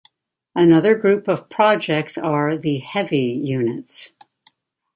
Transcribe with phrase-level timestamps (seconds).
[0.55, 4.11] Another group of projects are the "heavy" units.